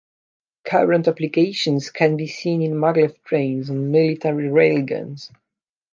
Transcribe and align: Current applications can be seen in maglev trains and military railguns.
Current 0.65 1.07
applications 1.07 1.91
can 1.91 2.17
be 2.17 2.25
seen 2.25 2.63
in 2.63 2.71
maglev 2.71 3.21
trains 3.23 3.69
and 3.69 3.91
military 3.91 4.47
railguns. 4.49 5.29